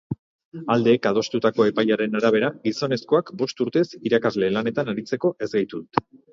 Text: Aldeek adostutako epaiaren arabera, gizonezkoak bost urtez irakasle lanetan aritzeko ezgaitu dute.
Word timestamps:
Aldeek 0.75 1.03
adostutako 1.09 1.67
epaiaren 1.73 2.21
arabera, 2.21 2.49
gizonezkoak 2.65 3.31
bost 3.43 3.63
urtez 3.69 3.87
irakasle 4.13 4.53
lanetan 4.59 4.93
aritzeko 4.97 5.35
ezgaitu 5.49 5.87
dute. 5.87 6.09